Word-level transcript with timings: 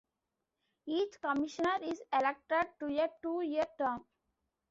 Each 0.87 1.21
Commissioner 1.21 1.77
is 1.83 2.01
elected 2.11 2.69
to 2.79 2.87
a 3.03 3.07
two-year 3.21 3.67
term. 3.77 4.03